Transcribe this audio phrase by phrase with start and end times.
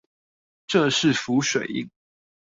[0.65, 1.87] 這是浮水印